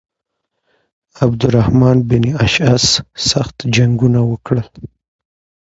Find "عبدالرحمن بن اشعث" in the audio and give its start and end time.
1.21-2.85